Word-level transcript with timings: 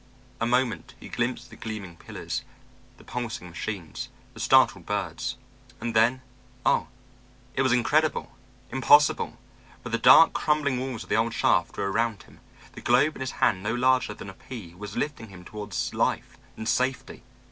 A 0.39 0.47
moment 0.47 0.95
he 0.99 1.09
glimpsed 1.09 1.51
the 1.51 1.55
gleaming 1.55 1.95
pillars, 1.95 2.43
the 2.97 3.03
pulsing 3.03 3.49
machines, 3.51 4.09
the 4.33 4.39
startled 4.39 4.83
birds, 4.83 5.37
and 5.79 5.95
then 5.95 6.23
Oh, 6.65 6.87
it 7.53 7.61
was 7.61 7.71
incredible, 7.71 8.35
impossible, 8.71 9.37
but 9.83 9.91
the 9.91 9.99
dark, 9.99 10.33
crumbling 10.33 10.79
walls 10.79 11.03
of 11.03 11.09
the 11.09 11.17
old 11.17 11.35
shaft 11.35 11.77
were 11.77 11.91
around 11.91 12.23
him; 12.23 12.39
the 12.73 12.81
globe 12.81 13.15
in 13.15 13.21
his 13.21 13.33
hand 13.45 13.61
no 13.61 13.75
larger 13.75 14.15
than 14.15 14.31
a 14.31 14.33
pea 14.33 14.73
was 14.73 14.97
lifting 14.97 15.29
him 15.29 15.45
towards 15.45 15.93
life 15.93 16.35
and 16.57 16.67
safety. 16.67 17.21